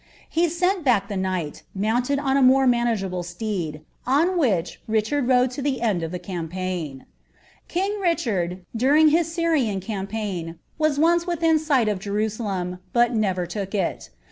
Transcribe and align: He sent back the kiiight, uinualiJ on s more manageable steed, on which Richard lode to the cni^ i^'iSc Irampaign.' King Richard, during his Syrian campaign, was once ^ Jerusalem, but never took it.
He 0.27 0.49
sent 0.49 0.83
back 0.83 1.09
the 1.09 1.13
kiiight, 1.13 1.61
uinualiJ 1.77 2.17
on 2.19 2.35
s 2.35 2.43
more 2.43 2.65
manageable 2.65 3.21
steed, 3.21 3.81
on 4.07 4.35
which 4.35 4.81
Richard 4.87 5.27
lode 5.27 5.51
to 5.51 5.61
the 5.61 5.77
cni^ 5.79 6.01
i^'iSc 6.01 6.21
Irampaign.' 6.49 7.05
King 7.67 7.99
Richard, 8.01 8.65
during 8.75 9.09
his 9.09 9.31
Syrian 9.31 9.79
campaign, 9.79 10.57
was 10.79 10.97
once 10.97 11.25
^ 11.25 11.99
Jerusalem, 11.99 12.79
but 12.93 13.13
never 13.13 13.45
took 13.45 13.75
it. 13.75 14.09